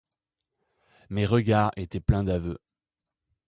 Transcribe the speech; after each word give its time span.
Mes 1.11 1.27
regards 1.27 1.69
étaient 1.75 1.99
pleins 1.99 2.23
d'aveux. 2.23 2.57